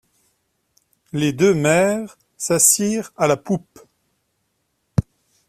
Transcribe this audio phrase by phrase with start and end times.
[1.13, 3.79] Les deux mères s'assirent à la poupe.